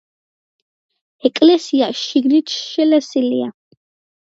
ეკლესია 1.29 1.91
შიგნით 2.01 2.57
შელესილია. 2.65 3.55